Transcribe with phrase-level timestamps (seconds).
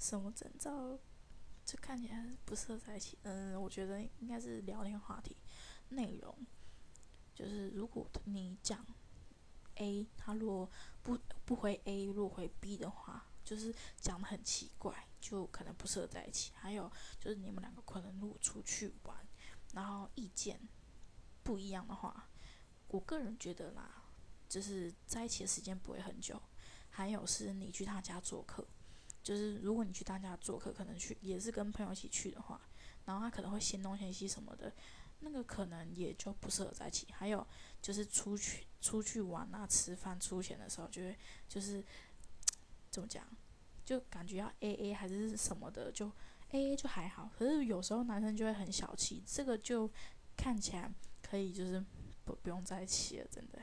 [0.00, 0.98] 什么征兆，
[1.64, 3.18] 就看起来不适合在一起。
[3.22, 5.36] 嗯，我觉得应该是聊天话题
[5.90, 6.34] 内容，
[7.34, 8.84] 就是如果你讲
[9.74, 10.70] A，他如果
[11.02, 16.52] 不不回 A，如果回 B 的话，就是讲的很奇怪，就可能不适合在一起。
[16.54, 19.16] 还有就是你们两个可能如果出去玩，
[19.74, 20.58] 然后意见
[21.42, 22.30] 不一样的话，
[22.88, 24.02] 我个人觉得啦，
[24.48, 26.40] 就是在一起的时间不会很久。
[26.88, 28.66] 还有是你去他家做客，
[29.30, 32.60] 就是如果你去他家做客，可能去也是跟朋友一起去的话，
[33.04, 34.72] 然后他可能会嫌东嫌西什么的，
[35.20, 37.06] 那个可能也就不适合在一起。
[37.12, 37.46] 还有
[37.80, 41.16] 就是出去出去玩啊，吃饭出钱的时候，就会
[41.48, 41.80] 就是
[42.90, 43.24] 怎么讲，
[43.84, 46.10] 就感觉要 A A 还是什么的，就
[46.50, 47.30] A A 就还好。
[47.38, 49.88] 可是有时候男生就会很小气，这个就
[50.36, 50.92] 看起来
[51.22, 51.80] 可以就是
[52.24, 53.59] 不不用在一起了，真的。